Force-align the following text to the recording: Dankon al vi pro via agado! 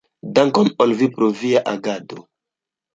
Dankon 0.37 0.71
al 0.87 0.97
vi 1.03 1.11
pro 1.19 1.31
via 1.45 1.65
agado! 1.77 2.23